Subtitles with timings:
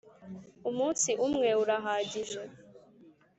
[0.69, 2.41] Umunsi umwe urahagije.